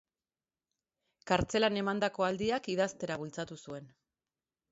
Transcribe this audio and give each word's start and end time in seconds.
Kartzelan 1.31 1.77
emandako 1.81 2.25
aldiak 2.29 2.71
idaztera 2.75 3.17
bultzatu 3.25 3.59
zuen. 3.67 3.89